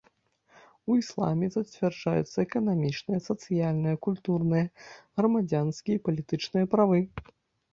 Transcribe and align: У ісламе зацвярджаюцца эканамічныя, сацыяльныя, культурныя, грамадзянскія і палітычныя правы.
У 0.91 0.95
ісламе 1.01 1.49
зацвярджаюцца 1.55 2.37
эканамічныя, 2.47 3.19
сацыяльныя, 3.27 4.01
культурныя, 4.09 4.65
грамадзянскія 5.21 5.95
і 6.01 6.05
палітычныя 6.09 6.65
правы. 6.75 6.99